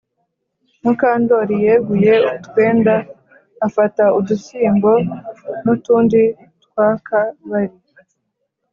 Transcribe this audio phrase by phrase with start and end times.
[0.83, 2.95] Mukandori yeguye utwenda
[3.65, 4.91] afata udushyimbo
[5.63, 6.21] nutundi
[6.63, 7.77] twaka bari